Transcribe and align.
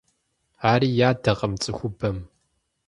Ари 0.71 0.89
ядакъым 1.09 1.53
цӀыхубэм… 1.61 2.17